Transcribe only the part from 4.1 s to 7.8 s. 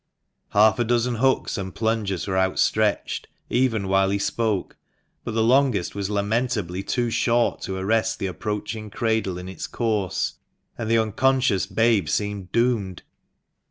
spoke; but the longest was lamentably too short to